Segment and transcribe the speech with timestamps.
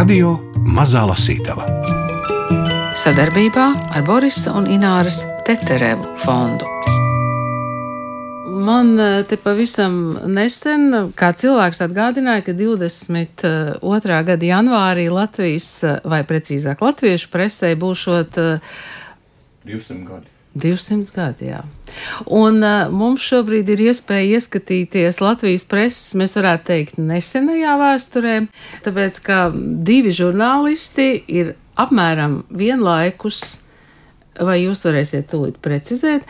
[0.00, 0.30] Radio
[0.64, 1.66] Mazā Lasītava
[2.96, 6.64] sadarbībā ar Borisa un Ināras Teterevu fondu.
[8.64, 14.22] Man eh, te pavisam nesen kā cilvēks atgādināja, ka 22.
[14.30, 18.40] gada janvārī Latvijas, eh, vai precīzāk latviešu presē, būšot
[19.68, 20.39] 200 gadi.
[20.58, 21.60] 200 gadi, jā.
[22.26, 28.36] Un uh, mums šobrīd ir iespēja ieskatīties Latvijas preses, mēs varētu teikt, nesenajā vēsturē,
[28.86, 33.60] tāpēc ka divi žurnālisti ir apmēram vienlaikus.
[34.40, 36.22] Vai jūs varēsiet tūlīt precizēt?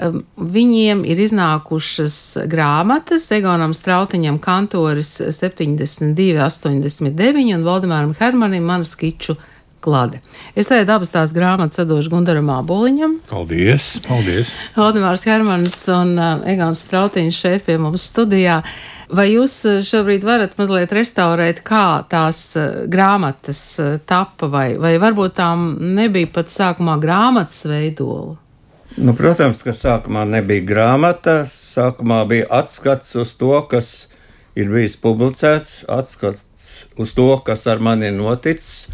[0.00, 2.16] Um, viņiem ir iznākušas
[2.48, 9.36] grāmatas, Egonam Strautiņam kantoris 72, 89 un Valdemāram Hermanim manas skiču
[9.80, 10.20] klade.
[10.58, 13.18] Es tagad abas tās grāmatas sadošu Gundaram Āboliņam.
[13.30, 13.96] Paldies!
[14.06, 14.54] paldies.
[14.76, 18.62] Valdemārs Hermanis un uh, Egons Strautiņš šeit pie mums studijā.
[19.08, 23.62] Vai jūs uh, šobrīd varat mazliet restaurēt, kā tās uh, grāmatas
[24.08, 28.36] tapa, vai, vai varbūt tām nebija pat sākumā grāmatas veidola?
[28.98, 34.08] Nu, protams, ka sākumā nebija grāmata, sākumā bija atskats uz to, kas
[34.58, 38.88] ir bijis publicēts, atskats uz to, kas ar mani ir noticis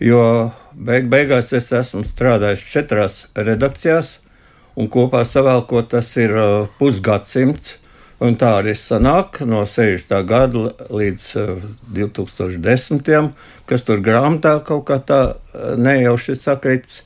[0.00, 4.16] jo beig beigās es esmu strādājis četrās redakcijās,
[4.80, 7.76] un kopā savēlkot tas ir uh, pusgadsimts.
[8.20, 10.10] Un tā arī sanāk no 60.
[10.28, 11.62] gada līdz uh,
[11.96, 13.30] 2010.
[13.64, 17.00] kas tur grāmatā kaut kā tā uh, nejauši sakrits.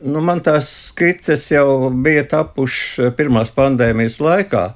[0.00, 4.66] Nu, man tās skices jau bija tapušas uh, pirmās pandēmijas laikā,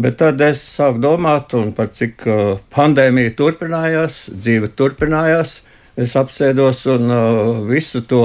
[0.00, 5.60] bet tad es sāku domāt par cik uh, pandēmija turpinājās, dzīve turpinājās
[5.96, 8.24] es apsēdos un uh, visu to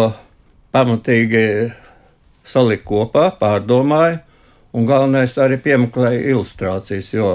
[0.75, 1.73] pamatīgi
[2.47, 4.21] saliku kopā, pārdomāju,
[4.77, 7.31] un galvenais arī piemeklēju ilustrācijas, jo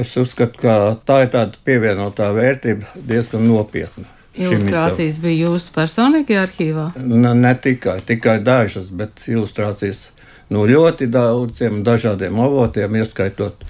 [0.00, 0.74] es uzskatu, ka
[1.06, 4.08] tā ir tāda pievienotā vērtība diezgan nopietna.
[4.38, 6.86] Ilustrācijas bija jūsu personīgajā arhīvā?
[7.04, 10.06] Ne, ne tikai, tikai dažas, bet ilustrācijas
[10.52, 13.66] no ļoti daudziem dažādiem avotiem, ieskaitot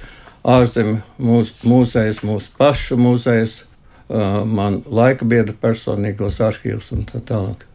[0.47, 1.01] ārzemju
[1.67, 3.63] mūzejus, mūsu pašu mūzejus
[4.13, 7.67] man laika biedra personīgos arhīvus un tā tālāk.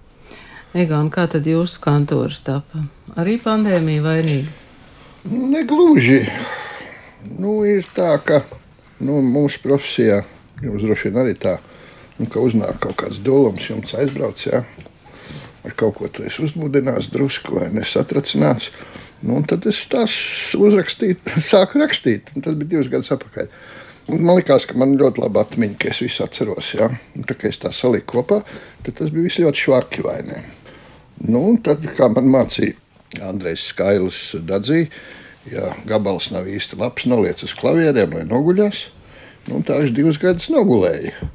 [0.77, 2.83] Egon, kā tad jūsu kantors tapa?
[3.17, 4.51] Arī pandēmija vainīga?
[5.27, 6.21] Negluži.
[7.39, 8.43] Nu, ir tā, ka
[9.03, 10.21] nu, mūsu profesijā
[10.63, 11.57] jums droši vien arī tā,
[12.19, 14.63] nu, ka uznāk kaut kāds dolums, jums aizbrauc, jā,
[15.65, 18.71] ar kaut ko tu esi uzmudinājis drusku vai nesatracināts.
[19.25, 20.13] Nu, tad es tās
[20.57, 21.17] uzrakstīju,
[21.51, 22.29] sāku rakstīt.
[22.37, 23.49] Tas bija divus gadus atpakaļ.
[24.07, 26.69] Man liekas, ka man ļoti labi atmiņa, ka es visu atceros.
[26.77, 26.87] Ja?
[27.17, 28.39] Un, tā kā es tā saliku kopā,
[28.85, 30.43] tad tas bija ļoti švaki vai ne.
[31.27, 32.77] Nu, tad, kā man mācīja
[33.27, 34.85] Andrejs Skails, Dadzī,
[35.51, 38.85] ja gabals nav īsti labs, noliec uz klavieriem, lai noguļās.
[39.49, 41.27] Nu, tā viņš divus gadus nogulēja.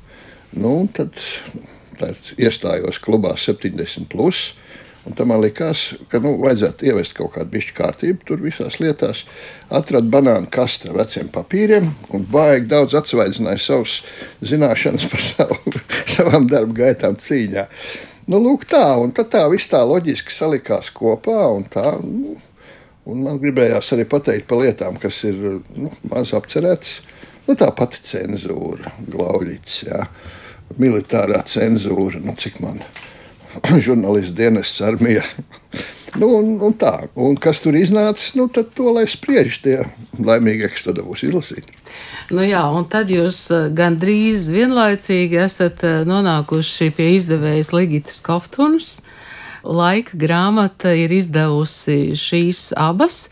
[0.56, 1.16] Nu, tad,
[2.00, 4.08] tad iestājos klubā 70.
[4.12, 4.50] Plus,
[5.02, 5.80] Un tam man likās,
[6.12, 9.24] ka nu, vajadzētu ievest kaut kādu bišķu kārtību tur visās lietās.
[9.74, 13.96] Atradu banānu kastu ar veciem papīriem un baigi daudz atsvaidzināju savus
[14.46, 15.74] zināšanas par savu,
[16.06, 17.66] savām darba gaitām cīņā.
[18.30, 21.40] Nu, lūk, tā, un tā viss tā loģiski salikās kopā.
[21.50, 22.36] Un tā, nu,
[23.10, 25.40] un man gribējās arī pateikt par lietām, kas ir
[25.74, 27.00] nu, maz apcerētas.
[27.48, 29.80] Nu, tā pati cenzūra, glauģis,
[30.78, 33.11] militārā cenzūra, nu, cik man ir
[33.86, 35.26] žurnālistu dienests armijā.
[36.12, 39.78] Nu, un, un tā, un kas tur iznācis, nu, to lai spriež tie
[40.20, 41.70] laimīgie, kas to būs izlasīt.
[42.28, 48.98] Nu jā, un tad jūs eh, gandrīz vienlaicīgi esat eh, nonākuši pie izdevējas Ligitas Koftunas.
[49.64, 53.30] Laika grāmata ir izdevusi šīs abas.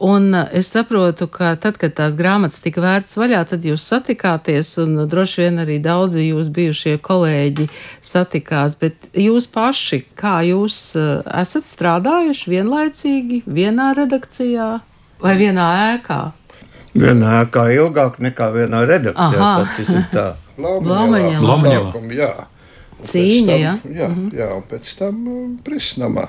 [0.00, 4.74] Un uh, es saprotu, ka tad, kad tās grāmatas tika vērtas vaļā, tad jūs satikāties,
[4.82, 7.68] un droši vien arī daudzi jūs bijušie kolēģi
[8.04, 8.76] satikās.
[8.80, 14.72] Bet jūs paši, kā jūs uh, esat strādājuši vienlaicīgi vienā redakcijā
[15.22, 16.20] vai vienā ēkā?
[16.96, 19.54] Vienā ēkā ilgāk nekā vienā redakcijā.
[19.76, 20.28] Tas ir tā.
[20.66, 22.36] Lamaņā.
[22.96, 23.72] Cīņa, tam, jā.
[23.92, 24.38] Jā, mm -hmm.
[24.38, 26.28] jā, un pēc tam uh, presnamā.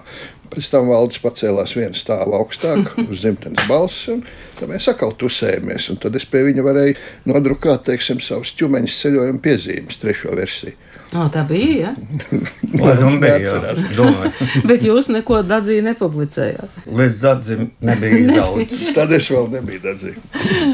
[0.52, 4.24] Pēc tam valdes pacēlās vienu stāvu augstāk uz dzimtenes balss, un
[4.60, 5.92] tad mēs atkal tusējāmies.
[6.04, 6.98] Tad es pie viņa varēju
[7.30, 10.76] nodrukāt, teiksim, savus ķumeņus ceļojuma piezīmes, trešo versiju.
[11.16, 11.94] O, tā bija.
[11.94, 12.40] Ja?
[12.84, 13.38] Laikam bija.
[13.40, 14.34] Jā,
[14.70, 16.84] Bet jūs neko dadzīgi nepublicējāt.
[17.00, 18.92] Līdz dadzim nebija izaudzis.
[18.98, 20.28] Tad es vēl nebiju dadzīgi.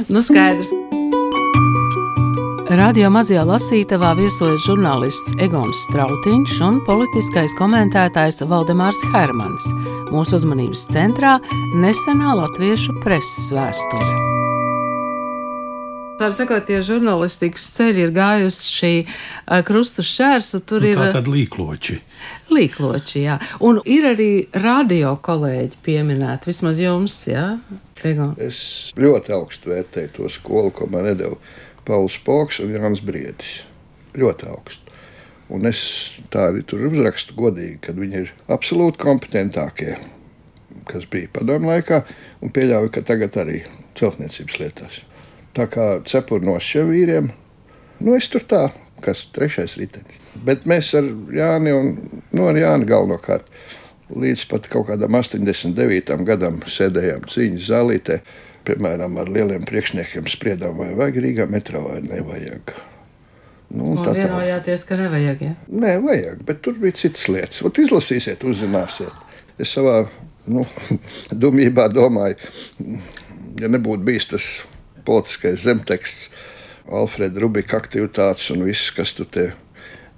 [0.10, 0.74] nu, skaidrs.
[2.74, 9.68] Radio mazajā lasītavā viesojas žurnālists Egons Strautiņš un politiskais komentētājs Valdemārs Hermans.
[10.10, 11.36] Mūsu uzmanības centrā
[11.84, 14.08] nesenā latviešu preses vēsture.
[16.18, 18.92] Tāda sakot, tie žurnālistikas ceļi ir gājusi šī
[19.68, 22.00] krustu šķērsu, tur Nu, ir tā tad līkloči.
[22.54, 23.38] līkloči, jā.
[23.62, 27.60] Un ir arī radio kolēģi pieminēti, vismaz jums, jā?
[28.02, 28.32] Rigo.
[28.42, 31.38] Es ļoti augstu vērtēju to skolu, ko man deva
[31.88, 33.62] Pauls Poks un Jānis Briedis.
[34.18, 34.98] Ļoti augstu.
[35.54, 35.84] Un es
[36.34, 39.98] tā arī tur uzrakstu godīgi, ka viņi ir absolūti kompetentākie,
[40.90, 42.02] kas bija padomu laikā,
[42.42, 43.60] un pieļauju, ka tagad arī
[44.00, 45.02] celtniecības lietās.
[45.54, 47.30] Tā kā cepurnos šiem vīriem,
[48.02, 48.64] nu es tur tā,
[49.04, 50.18] kas trešais ritenis.
[50.48, 51.06] Bet mēs ar
[51.36, 51.94] Jāni un
[52.32, 53.52] nu, ar Jāni galvenokārt
[54.14, 56.16] līdz pat kaut kādam 89.
[56.28, 58.20] gadam sēdējām cīņas zālītē.
[58.64, 62.74] Piemēram, ar lieliem priekšniekiem spriedām, vai vajag Rīgā metro vai nevajag.
[63.74, 64.20] Nu, Un tā tā.
[64.22, 65.54] vienojāties, ka nevajag, jā?
[65.74, 67.64] Nē, vajag, bet tur bija citas lietas.
[67.66, 69.26] Ot, izlasīsiet, uzzināsiet.
[69.60, 70.04] Es savā
[70.48, 70.66] nu,
[71.44, 72.38] dumjībā domāju,
[73.60, 74.50] ja nebūtu bijis tas
[75.08, 76.30] politiskais zemteksts,
[76.84, 79.46] Alfrēda Rubika aktivitātes un viss, kas tur te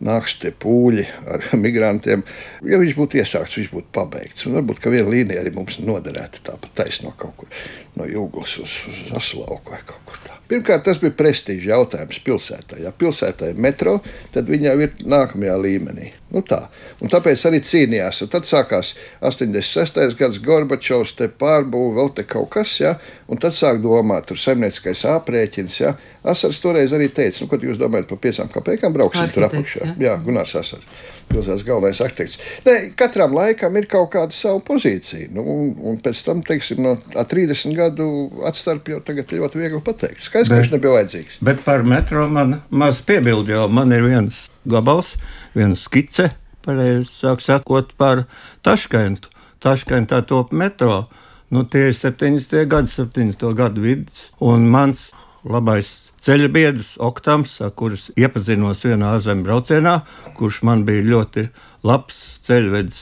[0.04, 2.24] nāks tie pūļi ar migrantiem.
[2.66, 4.48] Ja viņš būtu iesākts, viņš būtu pabeigts.
[4.50, 7.52] Un varbūt viena līnija arī mums noderētu tāpat taisno kaut kur
[8.00, 10.36] no jūglas uz, uz aslauku vai kaut kur tā.
[10.46, 12.78] Pirmkārt, tas bija prestižs jautājums pilsētā.
[12.84, 13.96] Ja pilsētā ir metro,
[14.34, 16.12] tad viņa jau ir nākamajā līmenī.
[16.36, 16.60] Nu tā.
[17.02, 18.22] un tāpēc arī cīnījās.
[18.22, 18.92] Un tad sākās
[19.26, 19.98] 86.
[20.20, 22.94] gads, Gorbačovs te pārbūvēja vēl te kaut kas, ja?
[23.26, 25.80] un tad sāk domāt, tur saimnieciskais aprēķins.
[25.82, 25.96] Ja?
[26.22, 29.82] Asars toreiz arī teica, nu, ko jūs domājat par piecām kāpēkām brauksim tur apakšā.
[29.82, 29.96] ja?
[30.10, 30.86] Jā, Gunārs Asars.
[31.31, 32.38] Pilsētas galvenais arhitekts.
[32.68, 35.31] Nē, katram laikam ir kaut kāda sava pozīcija.
[35.33, 38.07] Nu, un, un pēc tam, teiksim, no ā, 30 gadu
[38.48, 40.22] atstarp jau tagad ir ļoti viegli pateikt.
[40.24, 41.38] Skaidrs, ka Bet- viņš nebija vajadzīgs.
[41.50, 45.16] Bet par metro man maz piebildi, jo man ir viens gabals,
[45.57, 46.30] viena skice,
[46.66, 48.25] pareizāk sakot, par
[48.63, 49.30] Taškentu.
[49.66, 51.07] Taškentā top metro.
[51.50, 52.66] Nu, tie ir 70.
[52.69, 53.50] gadi, 70.
[53.57, 54.27] gadu vidus.
[54.42, 55.10] Un mans
[55.45, 60.00] labais ceļa biedrs Oktams, ar kurus iepazinos vienā ārzemju braucienā,
[60.38, 61.48] kurš man bija ļoti
[61.86, 62.18] labs
[62.48, 63.01] ceļvedis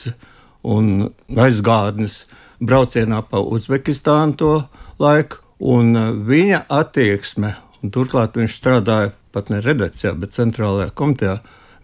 [0.67, 1.09] un
[1.39, 2.23] aizgādnis
[2.59, 4.53] braucienā pa Uzbekistānu to
[4.99, 5.39] laiku.
[5.63, 11.37] Un uh, viņa attieksme, un turklāt viņš strādāja pat ne redakcijā, bet centrālajā komitejā,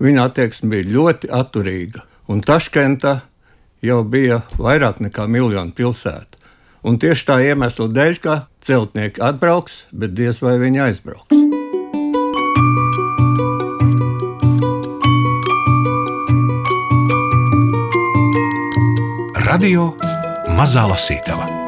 [0.03, 2.03] viņa attieksme bija ļoti atturīga.
[2.29, 3.21] Un Taškenta
[3.85, 6.35] jau bija vairāk nekā miljonu pilsētu.
[6.83, 8.35] Un tieši tā iemesla dēļ, ka
[8.65, 11.35] celtnieki atbrauks, bet diez vai viņi aizbrauks.
[19.49, 19.93] Radio
[20.53, 21.58] Mazā Lasītava.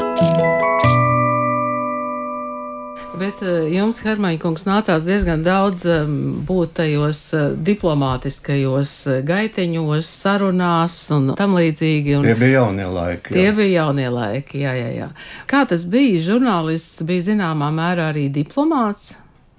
[3.31, 10.09] Bet eh, jums, Hermaņa kungs, nācās diezgan daudz em, būt tajos eh, diplomātiskajos eh, gaiteņos,
[10.09, 12.17] sarunās un tam līdzīgi.
[12.17, 13.31] Un Tie bija jaunie laiki.
[13.31, 13.53] Tie jā.
[13.55, 15.07] bija jaunie laiki, jā, jā, jā.
[15.47, 16.19] Kā tas bija?
[16.25, 19.13] Žurnālists bija zināmā mērā arī diplomāts.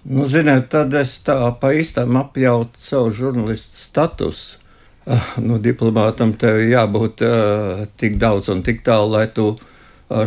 [0.05, 4.59] Nu, ziniet, tad es tā pa īstam apjautu savu žurnālistu statusu.
[5.09, 9.72] Ah, Nu, diplomātam tev jābūt uh, tik daudz un tik tālu, lai tu ar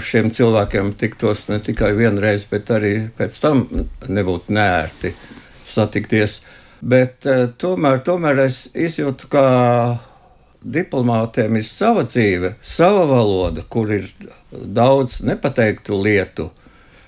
[0.01, 3.65] šiem cilvēkiem tiktos ne tikai vienreiz, bet arī pēc tam
[4.07, 5.13] nebūtu nērti
[5.69, 6.39] satikties.
[6.85, 9.45] Bet uh, tomēr, tomēr es izjūtu, ka
[10.65, 14.09] diplomātiem ir sava dzīve, sava valoda, kur ir
[14.51, 16.49] daudz nepateiktu lietu.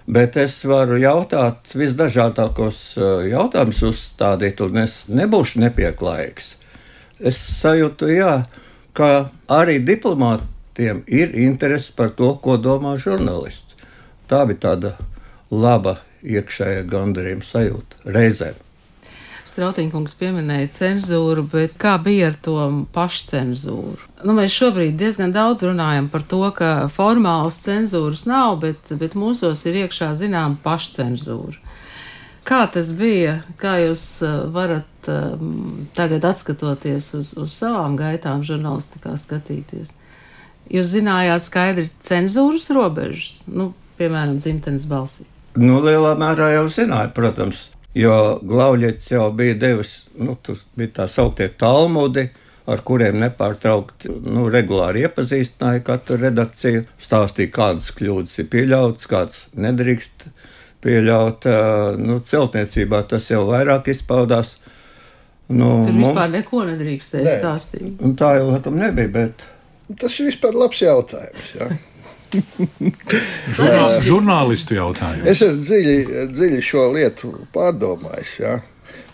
[0.07, 6.53] Bet es varu jautāt visdažādākos eh, jautājumus, uzstādīt, un es nebūšu nepieklājīgs.
[7.19, 8.37] Es sajūtu, jā,
[8.95, 9.09] ka
[9.51, 9.81] arī
[10.77, 13.75] diplomātiem ir interese par to, ko domā žurnālists.
[14.27, 14.97] Tā bija tāda
[15.51, 18.55] laba iekšējā gandarījuma sajūta reizēm.
[19.47, 23.97] Strautiņkungs pieminēja cenzūru, bet kā bija ar to pašcenzūru?
[24.23, 29.65] Nu, mēs šobrīd diezgan daudz runājam par to, ka formālas cenzūras nav, bet, bet mūsos
[29.65, 31.57] ir iekšā zinām pašcenzūra.
[32.45, 33.41] Kā tas bija?
[33.57, 39.96] Kā jūs uh, varat um, tagad atskatoties uz, uz savām gaitām žurnālistikā skatīties?
[40.73, 45.25] Jūs zinājāt skaidri cenzūras robežas, nu, piemēram, dzimtenes balsī.
[45.57, 51.07] Nu, lielā mērā jau zināja, protams, jo Glauļets jau bija devis, nu, tur bija tā
[51.09, 52.27] sauktie talmudi,
[52.67, 60.27] ar kuriem nepārtraukti, nu, regulāri iepazīstināja katru redakciju, stāstīja, kādas kļūdas ir pieļautas, kādas nedrīkst
[60.83, 61.47] pieļaut.
[62.03, 64.57] Nu, celtniecībā tas jau vairāk izpaudās.
[65.47, 67.35] Nu, Tur mums- vispār neko nedrīkstēja Nē.
[67.39, 68.01] stāstīt.
[68.19, 69.45] Tā jau laikam nebija, bet
[69.95, 71.53] Tas ir vispār labs jautājums.
[71.55, 71.69] Ja?
[73.55, 75.27] Žurnā, žurnālistu jautājums.
[75.31, 75.97] Es esmu dziļi,
[76.35, 78.33] dziļi šo lietu pārdomājis.
[78.43, 78.57] Ja?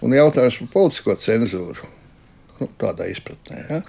[0.04, 1.90] Un jautājums par politisko cenzūru,
[2.60, 3.80] nu, tādā izpratnē, ja?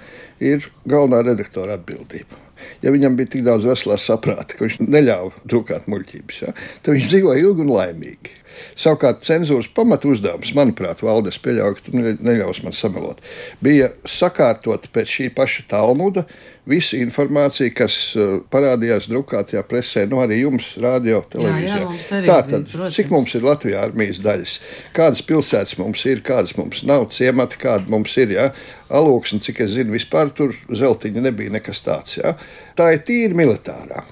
[0.44, 2.38] ir galvenā redaktora atbildība.
[2.84, 7.10] ja viņam bija tik daudz veselā saprāta, ka viņš neļāva drukāt muļķības, ja, tad viņš
[7.10, 8.36] dzīvoja ilgi un laimīgi.
[8.78, 13.22] Savukārt cenzūras pamatu uzdevums, manuprāt, valdes pieļauj, ka tu neļaus man samelot,
[13.64, 16.26] bija sakārtot pēc šī paša Talmuda
[16.68, 22.24] visu informāciju, kas uh, parādījās drukātajā presē, nu arī jums, radio, televīzijā.
[22.24, 22.96] Tātad, protams.
[22.96, 24.56] cik mums ir Latvijā armijas daļas,
[24.96, 28.48] kādas pilsētas mums ir, kādas mums nav, ciemati, kāda mums ir, ja?
[28.94, 32.18] alūksni, cik es zinu, vispār tur zeltiņa nebija nekas tāds.
[32.20, 32.36] Ja?
[32.78, 34.04] Tā ir tīri militārā.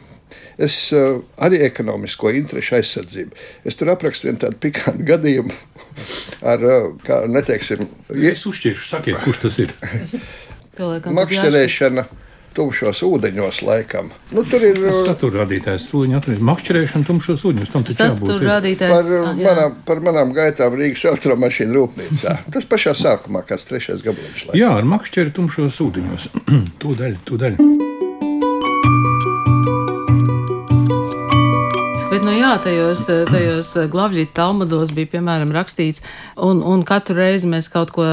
[0.60, 3.38] Es uh, arī ekonomisko interešu aizsardzību.
[3.68, 5.54] Es tur aprakstu vienu tādu pikantu gadījumu
[6.52, 7.86] ar, uh, kā neteiksim,
[8.32, 9.72] Es uzšķiršu, sakiet, kurš tas ir.
[11.12, 12.06] Makšķerēšana
[12.56, 14.10] tumšos ūdeņos laikam.
[14.32, 17.72] Nu, tur ir uh, Satura radītājs, tūlīt atradīs makšķerēšanu tumšos ūdeņus.
[17.74, 18.34] Tam taču jābūt.
[18.46, 18.92] Rādītājs.
[18.92, 19.46] par, ah, jā.
[19.46, 22.36] manām, par manām gaitām Rīgas elektromašīnu rūpnīcā.
[22.56, 24.44] Tas pašā sākumā, kāds trešais gabaliņš.
[24.50, 24.60] laikam.
[24.60, 26.28] Jā, ar makšķeri tumšos ūdeņos.
[26.84, 27.90] tūdaļ, tūdaļ.
[32.52, 36.02] Jā, tajos, tajos glavļu talmudos bija, piemēram, rakstīts,
[36.36, 38.04] un, un katru reizi mēs kaut ko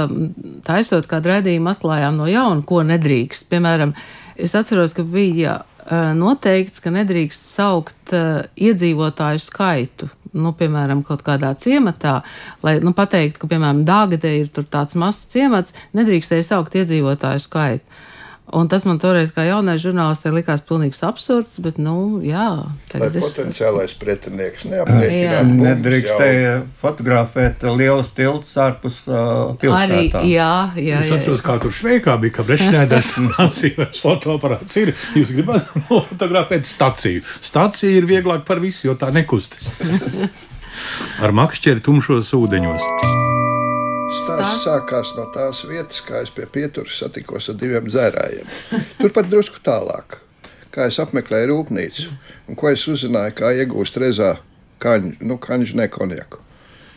[0.67, 3.49] taisot, kādu redzējumu atklājām no jauna, ko nedrīkst.
[3.51, 3.93] Piemēram,
[4.39, 10.09] es atceros, ka bija eh, noteikts, ka nedrīkst saukt iedzīvotāju skaitu.
[10.29, 12.19] Nu, piemēram, kaut kādā ciematā,
[12.63, 17.99] lai nu, pateiktu, ka, piemēram, Dāngate ir tāds mazs ciemats, nedrīkstēja saukt iedzīvotāju skaitu.
[18.51, 23.15] Un tas man toreiz, kā jaunai žurnālistai, likās pilnīgs absurds, bet, nu, jā, Lai tagad
[23.19, 23.23] es.
[23.27, 24.71] potenciālais pretinieks Jā.
[24.71, 25.43] neaprēķinātu.
[25.45, 29.15] mums jau- Nedrīkstēja fotografēt lielus tiltus ārpus uh,
[29.53, 30.25] Arī, pilsētām.
[30.25, 30.49] jā,
[30.81, 31.19] jā, Es jā.
[31.19, 34.95] atceros, kā tur Šveikā bija, ka Brešņēdas mansīvais fotoaparāts ir.
[35.13, 37.21] Jūs gribat nofotografēt staciju.
[37.41, 39.73] Stacija ir vieglāk par visu, jo tā nekustas.
[41.23, 43.38] Ar makšķeri tumšos ūdeņos.
[44.39, 48.47] Stāsts sākās no tās vietas, kā es pie pieturas satikos ar diviem dzērājiem.
[49.01, 50.19] Turpat drusku tālāk,
[50.71, 52.07] kā es apmeklēju rūpnīcu
[52.47, 54.37] un ko es uzzināju, kā iegūst rezā
[54.79, 56.39] kaņu, nu, kaņu ne konjaku,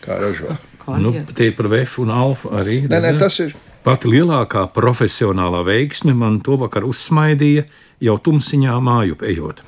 [0.05, 0.55] kā ražo.
[1.03, 2.81] Nu, tie ir par VF un Alfa arī.
[2.91, 7.65] Nē, nē, tas ir Pati lielākā profesionālā veiksme man to vakar uzsmaidīja
[8.03, 9.63] jau tumsiņā māju ejot.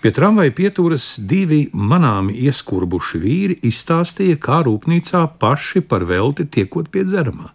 [0.00, 7.04] Pie tramvaja pietūras divi manāmi ieskurbuši vīri izstāstīja, kā rūpnīcā paši par velti tiekot pie
[7.04, 7.50] dzeramā.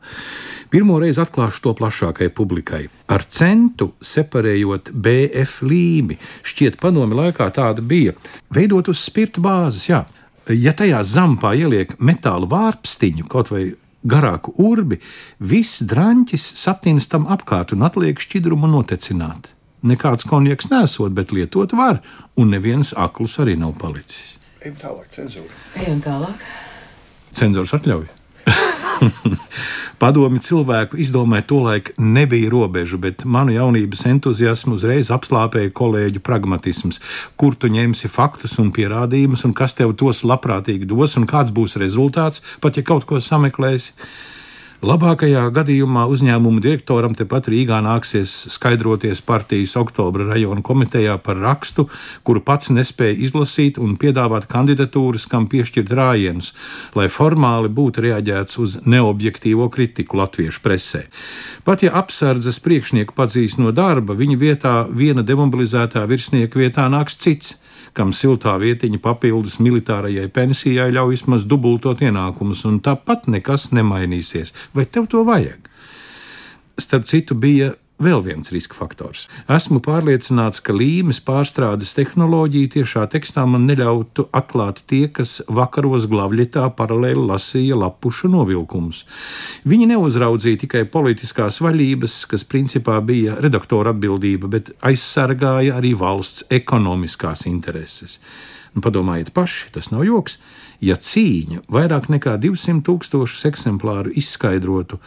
[0.69, 2.84] Pirmo reizi atklāšu to plašākai publikai.
[3.10, 8.13] Ar centu separējot BF līmi, šķiet, padomi laikā tāda bija,
[8.53, 9.88] veidot uz spirta bāzes.
[9.89, 10.03] Jā.
[10.53, 13.65] Ja tajā zampā ieliek metāla vārpstiņu, kaut vai
[14.07, 15.01] garāku urbi,
[15.39, 19.57] viss drāņķis satīnas tam apkārt un atliek šķidrumu notecināt.
[19.86, 22.01] Nekāds konjaks nesot, bet lietot var,
[22.38, 24.38] un neviens aklus arī nav palicis.
[24.62, 25.60] ejam tālāk, cenzūra.
[25.77, 26.48] Ejam tālāk.
[27.38, 28.07] Cenzors atļauj.
[30.01, 37.01] Padomi cilvēku izdomāja tolaik nebija robežu, bet manu jaunības entuziasmu uzreiz apslāpēja kolēģu pragmatisms.
[37.38, 41.77] Kur tu ņemsi faktus un pierādījumus, un kas tev tos labprātīgi dos, un kāds būs
[41.81, 43.93] rezultāts, pat ja kaut ko sameklēsi.
[44.77, 51.88] Labākajā gadījumā uzņēmuma direktoram tepat Rīgā nāksies skaidroties partijas oktobra rajona komitejā par rakstu,
[52.22, 56.51] kuru pats nespēja izlasīt un piedāvāt kandidatūras, kam piešķirt rājienus,
[56.93, 61.07] lai formāli būtu reaģēts uz neobjektīvo kritiku latviešu presē.
[61.65, 67.57] Pat ja apsardzes priekšnieku padzīs no darba, viņa vietā viena demobilizētā virsnieka vietā nāks cits
[67.98, 74.54] kam siltā vietiņa papildus militārajai pensijai ļauj vismaz dubultot ienākumus, un tāpat nekas nemainīsies.
[74.77, 75.66] Vai tev to vajag?
[76.77, 79.25] Starp citu, bija vēl viens riska faktors.
[79.50, 86.68] Esmu pārliecināts, ka līmes pārstrādes tehnoloģija tiešā tekstā man neļautu atklāt tie, kas vakaros glavļetā
[86.77, 89.04] paralēli lasīja lapušu novilkumus.
[89.68, 97.48] Viņi neuzraudzīja tikai politiskās vaļības, kas principā bija redaktora atbildība, bet aizsargāja arī valsts ekonomiskās
[97.50, 98.20] intereses.
[98.75, 100.38] Nu, padomājiet paši, tas nav joks.
[100.84, 105.00] Ja cīņa vairāk nekā 200 tūkstošus eksemplāru izskaidrotu,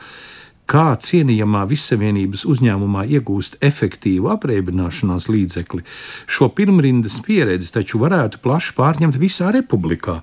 [0.70, 5.82] kā cienījamā vissavienības uzņēmumā iegūst efektīvu apreibināšanās līdzekli,
[6.30, 10.20] šo pirmrindas pieredzi taču varētu plaši pārņemt visā republikā,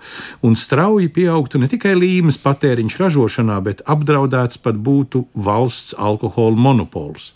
[0.47, 7.33] un strauji pieaugtu ne tikai līmes patēriņš ražošanā, bet apdraudēts pat būtu valsts alkohola monopols.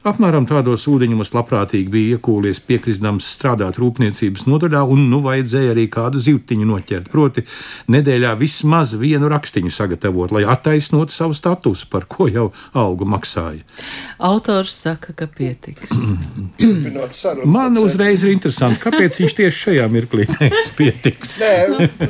[0.00, 6.22] Apmēram tādos ūdeņos labprātīgi bija iekūlies piekrisdams strādāt rūpniecības nodaļā, un nu vajadzēja arī kādu
[6.24, 7.10] zivtiņu noķert.
[7.12, 7.44] Proti,
[7.92, 13.60] nedēļā vismaz vienu rakstiņu sagatavot, lai attaisnotu savu statusu, par ko jau algu maksāja.
[14.30, 15.92] Autors saka, ka pietiks.
[17.44, 21.36] Man uzreiz ir interesanti, kāpēc viņš tieši šajā mirklī teica, pietiks.
[21.44, 22.08] Nē,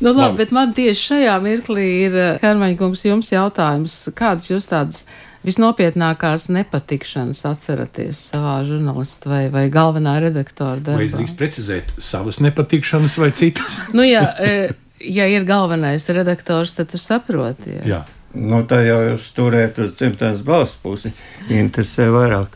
[0.00, 0.36] Nu, labi, Labi.
[0.38, 5.02] bet man tieši šajā mirklī ir, Hermaņa kungs, jums jautājums, kādas jūs tādas
[5.46, 11.00] visnopietnākās nepatikšanas atceraties savā žurnālistu vai, vai galvenā redaktora darbā?
[11.00, 13.78] Vai es drīkst precizēt savas nepatikšanas vai citas?
[13.96, 14.54] nu, jā, e,
[15.00, 17.78] ja ir galvenais redaktors, tad tu saproti.
[17.80, 17.84] Jā.
[17.94, 18.00] jā.
[18.36, 21.10] Nu, tā jau ir stūrēt uz dzimtenes balss pusi,
[21.50, 22.54] interesē vairāk.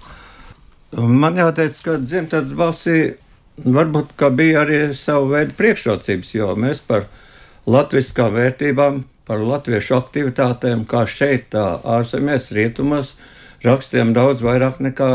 [0.95, 2.99] Man jāteic, ka dzimtenes balsī
[3.59, 7.09] varbūt bija arī savu veidu priekšrocības, jo mēs par
[7.67, 13.15] latviskām vērtībām par latviešu aktivitātēm, kā šeit, tā ārzemēs, rietumos,
[13.65, 15.11] rakstījām daudz vairāk nekā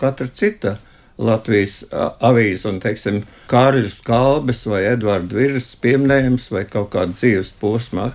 [0.00, 0.78] katra cita.
[1.14, 8.08] Latvijas avīze un, teiksim, Kārļa Kalbes vai Edvards Virs pieminējums vai kaut kāda dzīves posma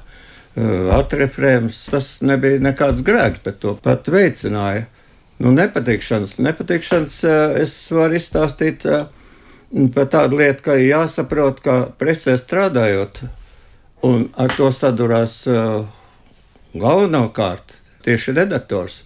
[0.98, 4.90] atrefrējums, tas nebija nekāds grēks, bet to pat veicināja.
[5.40, 7.22] Nu, nepatikšanas, nepatikšanas
[7.62, 8.84] es varu izstāstīt
[9.96, 13.22] par tādu lietu, ka jāsaprot, ka presē strādājot,
[14.06, 15.84] Un ar to sadurās uh,
[16.72, 17.74] galvenokārt
[18.06, 19.02] tieši redaktors.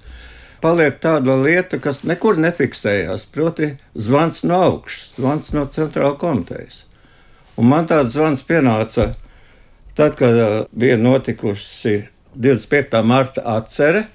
[0.62, 6.83] Paliek tāda lieta, kas nekur nefiksējās, proti, zvans no augšas, zvans no centrāla komitejas.
[7.57, 9.09] Un man tāds zvans pienāca
[9.97, 12.03] tad, kad uh, bija notikusi
[12.38, 13.01] 25.
[13.01, 14.05] marta atcere,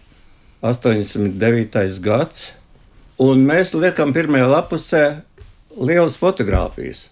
[0.63, 1.99] 89.
[2.03, 2.53] gads,
[3.19, 5.05] un mēs liekam pirmajā lapusē
[5.75, 7.09] lielas fotogrāfijas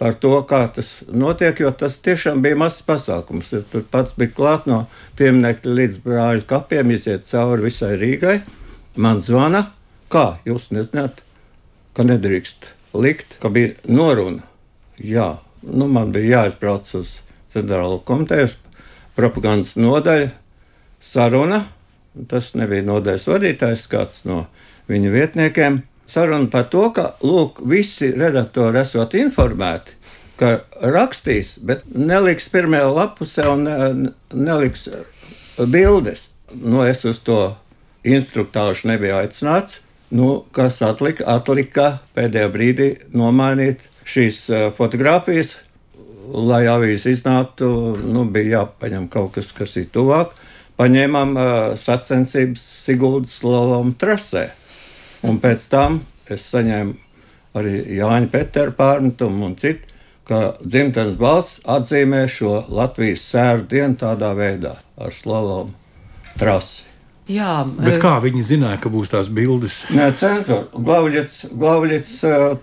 [0.00, 3.52] par to, kā tas notiek, jo tas tiešām bija mazs pasākums.
[3.56, 4.86] Es tur pats biju klāt no
[5.20, 8.38] pieminiekta līdz brāļu kapiem, iziet cauri visai Rīgai.
[8.96, 9.66] Man zvana,
[10.12, 11.20] kā jūs nezināt,
[11.92, 14.46] ka nedrīkst likt, ka bija noruna.
[14.96, 15.34] Jā,
[15.68, 17.18] nu, man bija jāizbrauc uz
[17.52, 18.56] centrālo komitejas
[19.18, 20.32] propagandas nodaļu,
[21.04, 21.66] saruna.
[22.32, 24.46] Tas nebija nodaļas vadītājs, kāds no
[24.88, 29.96] viņa vietniekiem saruna par to, ka lūk, visi redaktori esot informēti,
[30.40, 34.88] ka rakstīs, bet neliks pirmajā lapusē un ne, neliks
[35.70, 36.26] bildes.
[36.50, 37.54] Nu, es uz to
[38.06, 39.80] instruktāžu nebiju aicināts.
[40.10, 41.26] Nu, kas atlika?
[41.30, 45.54] Atlika pēdējā brīdī nomainīt šīs fotogrāfijas,
[46.34, 47.68] lai avīze iznāktu.
[48.02, 50.34] Nu, bija jāpaņem kaut kas, kas ir tuvāk.
[50.80, 51.44] Paņēmām uh,
[51.76, 54.48] sacensības Siguldas slalom trasē.
[55.26, 56.94] Un pēc tam es saņēmu
[57.60, 59.88] arī Jāņa Petera pārmetumu un citu,
[60.30, 65.74] ka dzimtenes balss atzīmē šo Latvijas sēru dienu tādā veidā ar slalomu
[66.38, 66.86] trasi.
[67.30, 69.84] Jā, bet e, kā viņi zināja, ka būs tās bildes?
[69.94, 70.70] Nē, cenzors.
[70.74, 72.14] Glavļits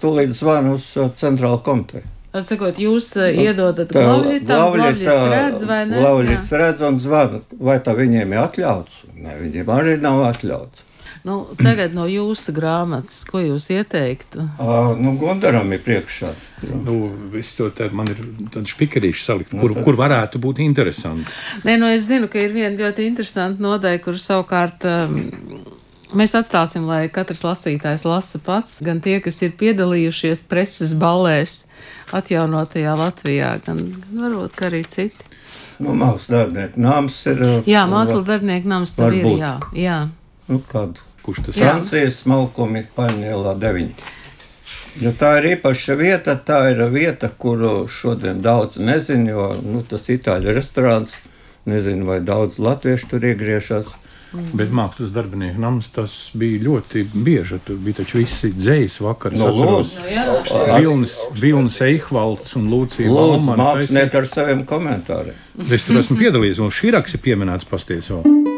[0.01, 0.89] tūlīt zvana uz
[1.19, 2.03] centrālu komiteju.
[2.35, 6.01] Atsakot, jūs iedodat Glavļitam, Glavļits redz vai ne?
[6.01, 7.39] Glavļits redz un zvana,
[7.69, 8.99] vai tā viņiem ir atļauts?
[9.15, 10.83] Nē, viņiem arī nav atļauts.
[11.27, 14.45] Nu, tagad no jūsu grāmatas, ko jūs ieteiktu?
[14.63, 16.29] Uh, nu, Gundaram ir priekšā.
[16.85, 16.95] Nu,
[17.33, 18.21] viss to tā, man ir
[18.53, 19.83] tādi špikarīši salikt, nu, kur, tad...
[19.83, 21.33] kur varētu būt interesanti.
[21.67, 24.87] Nē, nu es zinu, ka ir viena ļoti interesanta nodaļa, kur savukārt.
[24.87, 25.19] Um,
[26.15, 31.65] Mēs atstāsim, lai katrs lasītājs lasa pats, gan tie, kas ir piedalījušies preses balēs
[32.15, 33.81] atjaunotajā Latvijā, gan
[34.15, 35.27] varbūt arī citi.
[35.83, 37.43] Nu, mākslas darbinieku nams ir.
[37.67, 39.51] Jā, mākslas darbinieku nams tur ir, jā.
[39.75, 39.99] jā.
[40.47, 41.65] Nu, kādu kurš tas ir?
[41.65, 44.15] Francijas smalkumi paņēlā deviņi.
[44.97, 50.09] Ja tā ir īpaša vieta, tā ir vieta, kuru šodien daudz nezina, jo nu, tas
[50.09, 51.13] ir itāļu restorāns.
[51.67, 53.91] Nezinu, vai daudz latviešu tur iegriežas.
[54.33, 54.47] Mm.
[54.59, 57.59] Bet mākslas darbinieku nams tas bija ļoti bieži.
[57.67, 59.39] Tur bija taču visi dzējas vakars.
[59.39, 59.93] No, atceros,
[60.49, 65.39] no, Vilnis, Vilnis Eihvalds un Lūcija Lūdzu, mākslinieki ar saviem komentāriem.
[65.67, 68.55] Es tur esmu piedalījies, un šī raksts ir pieminēts pasties vēl.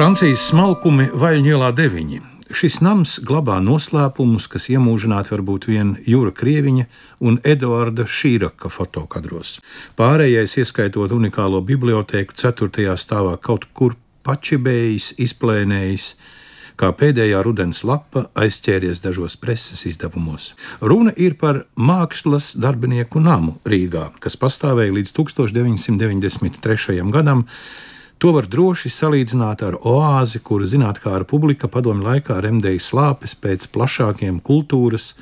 [0.00, 2.14] Francijas smalkumi Vaļņielā 9.
[2.56, 6.86] Šis nams glabā noslēpumus, kas iemūžināti varbūt vien Jūra Krieviņa
[7.28, 9.58] un Eduarda Šīraka fotokadros.
[10.00, 12.94] Pārējais, ieskaitot unikālo bibliotēku, 4.
[12.96, 16.08] stāvā kaut kur pačibējis, izplēnējis,
[16.80, 20.54] kā pēdējā rudens lapa aizķēries dažos preses izdevumos.
[20.80, 27.04] Runa ir par mākslas darbinieku namu Rīgā, kas pastāvēja līdz 1993.
[27.12, 27.44] gadam
[28.20, 34.42] To var droši salīdzināt ar oāzi, kuru zinātnākāra publika padomju laikā remdēja slāpes pēc plašākiem
[34.44, 35.14] kultūras,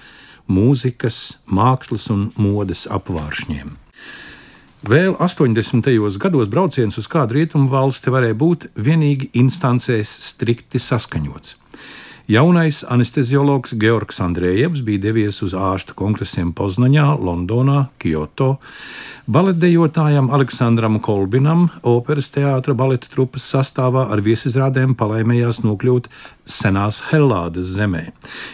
[0.51, 3.71] mūzikas, mākslas un modes apvāršņiem.
[4.91, 5.87] Vēl 80.
[6.19, 11.55] gados brauciens uz kādu rietumu valsti varēja būt vienīgi instancēs strikti saskaņots.
[12.29, 18.59] Jaunais anesteziologs Georgs Andrejevs bija devies uz ārstu kongresiem Poznaņā, Londonā, Kyoto.
[19.25, 26.11] Baletdejotājam Aleksandram Kolbinam operas teātra baleta trupas sastāvā ar viesizrādēm palaimējās nokļūt
[26.45, 28.11] senās Hellādes zemē.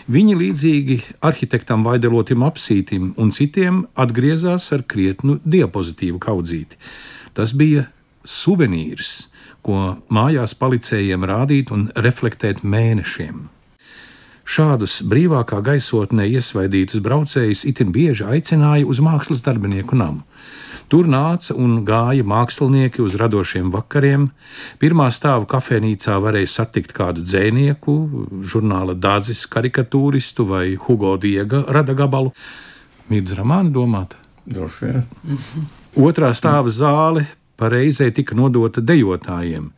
[0.07, 6.79] Viņi līdzīgi arhitektam Vaidelotim Apsītim un citiem atgriezās ar krietnu diapozitīvu kaudzīti.
[7.35, 7.89] Tas bija
[8.23, 9.33] suvenīrs,
[9.67, 13.49] ko mājās palicējiem rādīt un reflektēt mēnešiem.
[14.45, 20.21] Šādus brīvākā gaisotnē iesvaidītus braucējus itin bieži aicināja uz mākslas darbinieku namu.
[20.93, 24.29] Tur nāca un gāja mākslinieki uz radošiem vakariem.
[24.79, 27.97] Pirmā stāva kafejnīcā varēja satikt kādu dzinieku,
[28.45, 32.35] žurnāla dārzis, karikatūristu vai Hugo Diega rada gabalu.
[33.09, 34.13] Mīdz romānu domāt?
[34.45, 35.39] Droši vien.
[35.97, 37.25] Otrā stāva zāle
[37.57, 39.71] pareizē tika nodota dejotājiem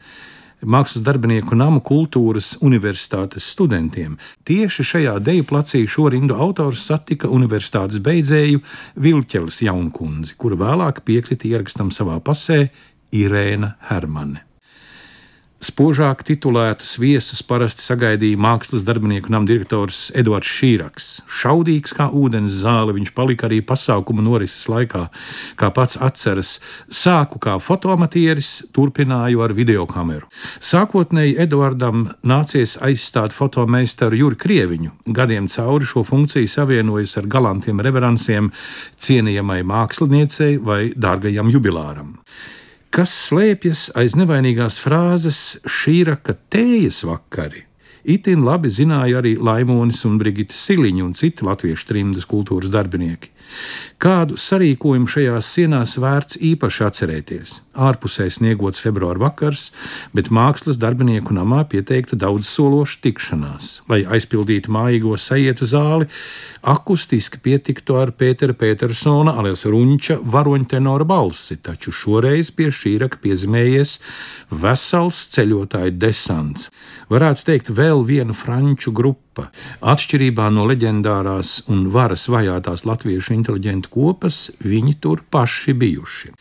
[0.62, 4.16] mākslas darbinieku namu kultūras universitātes studentiem.
[4.46, 8.62] Tieši šajā deju placī šo rindu autors satika universitātes beidzēju
[8.96, 12.68] Vilķeles jaunkundzi, kura vēlāk piekrita ierakstam savā pasē
[13.12, 14.45] Irēna Hermane.
[15.66, 21.06] Spožāk titulētus viesus parasti sagaidīja mākslas darbinieku nama direktors Edvards Šīraks.
[21.26, 25.06] Šaudīgs kā ūdens zāle, viņš palika arī pasākuma norises laikā.
[25.58, 26.52] Kā pats atceras,
[26.86, 30.28] sāku kā fotoamatieris, turpināju ar videokameru.
[30.62, 34.92] Sākotnēji Edvardam nācies aizstāt fotomeistaru Juri Krieviņu.
[35.16, 38.52] Gadiem cauri šo funkciju savienojas ar galantiem reveransiem
[39.02, 42.14] cienījamai māksliniecei vai dārgajam jubilāram
[42.96, 47.66] kas slēpjas aiz nevainīgās frāzes šī raka tējas vakari.
[48.08, 53.34] Itin labi zināja arī Laimonis un Brigita Siliņa un citi latviešu trimdas kultūras darbinieki.
[54.02, 57.52] Kādu sarīkojumu šajās sienās vērts īpaši atcerēties.
[57.76, 59.70] Ārpusē sniegots februāra vakars,
[60.16, 63.70] bet mākslas darbinieku namā pieteikta daudz sološa tikšanās.
[63.88, 66.08] Lai aizpildītu mājīgo sajietu zāli,
[66.60, 73.98] akustiski pietiktu ar Pētera Petersona, alias Runča varoņtenora balsi, taču šoreiz pie šī raka piezīmējies
[74.52, 76.70] vesels ceļotāju desants.
[77.12, 79.50] Varētu teikt, vēl viena franču grupa grupa.
[79.80, 86.32] Atšķirībā no leģendārās un varas vajātās latviešu inteliģentu kopas, viņi tur paši bijuši.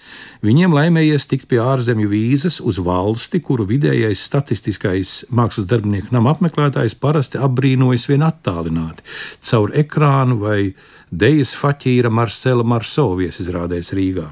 [0.44, 6.96] Viņiem laimējies tikt pie ārzemju vīzas uz valsti, kuru vidējais statistiskais mākslas darbinieku nama apmeklētājs
[6.96, 9.04] parasti apbrīnojas vien attālināti
[9.42, 10.74] caur ekrānu vai
[11.12, 14.32] dejas faķīra Marcela Marso viesizrādēs Rīgā.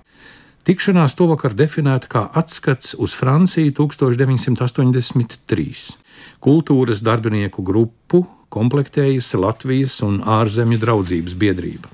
[0.63, 6.02] Tikšanās to vakar definēta kā atskats uz Franciju 1983.
[6.43, 11.87] Kultūras darbinieku grupu komplektējusi Latvijas un ārzemju draudzības biedrība.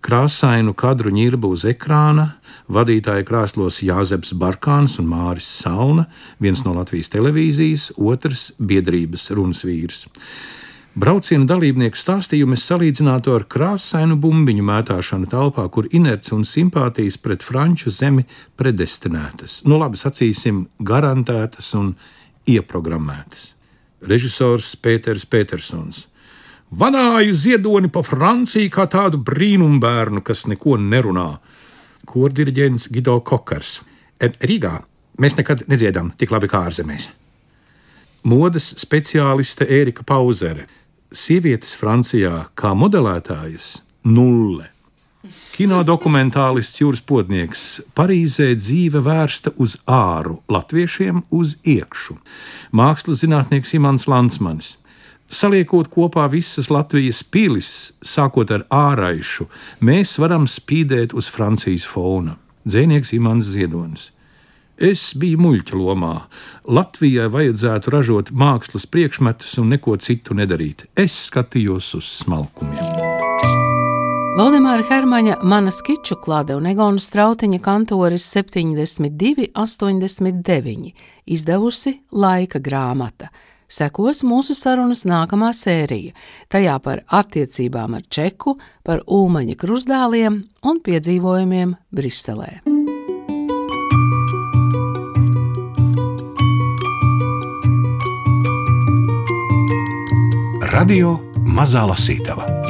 [0.00, 2.30] Krāsainu kadru ņirbu uz ekrāna
[2.72, 6.06] vadītāja krāslos Jāzeps Barkāns un Māris Sauna,
[6.40, 10.06] viens no Latvijas televīzijas, otrs biedrības runas vīrs.
[10.96, 17.44] Brauciena dalībnieku stāstījumu es salīdzinātu ar krāsainu bumbiņu mētāšanu telpā, kur inerce un simpātijas pret
[17.44, 18.24] franču zemi
[18.56, 21.94] predestinētas, nu labi sacīsim, garantētas un
[22.48, 23.50] ieprogrammētas
[24.02, 26.06] režisors Pēters Petersons.
[26.70, 31.40] Vanāju ziedoni pa Franciju kā tādu brīnumbērnu, kas neko nerunā.
[32.06, 33.80] Kordiriģents Gido Kokars.
[34.20, 34.76] Rīgā
[35.20, 37.08] mēs nekad nedziedam tik labi kā ārzemēs.
[38.22, 40.66] Modes speciāliste Ērika Pauzere.
[41.10, 43.80] Sievietes Francijā kā modelētājas-
[44.16, 44.68] nulle.
[45.52, 47.64] Kino dokumentālists Jūras Podnieks
[47.96, 52.16] Parīzē dzīve vērsta uz āru, latviešiem uz iekšu.
[52.72, 54.78] Mākslas zinātnieks Imants Lansmanis.
[55.30, 59.46] Saliekot kopā visas Latvijas pilis, sākot ar āraišu,
[59.84, 62.38] mēs varam spīdēt uz Francijas fona.
[62.64, 64.08] Dzēnieks Imants Ziedonis.
[64.80, 66.14] Es biju muļķa lomā.
[66.64, 70.88] Latvijai vajadzētu ražot mākslas priekšmetus un neko citu nedarīt.
[70.96, 73.09] Es skatījos uz smalkumiem.
[74.40, 80.94] Valdemāra Hermaņa, mana skiču klāde un Egona Strautiņa kantoris 72, 89,
[81.28, 83.28] izdevusi laika grāmata.
[83.68, 86.16] Sekos mūsu sarunas nākamā sērija,
[86.48, 90.40] tajā par attiecībām ar Čeku, par ūmaņa krustdēliem
[90.72, 92.62] un piedzīvojumiem Briselē.
[100.72, 102.69] Radio Mazā Lasītava